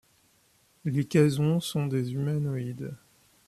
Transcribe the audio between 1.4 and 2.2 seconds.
sont des